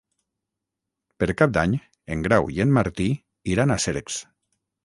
[1.23, 1.77] Per Cap d'Any
[2.15, 3.09] en Grau i en Martí
[3.55, 4.19] iran a Cercs.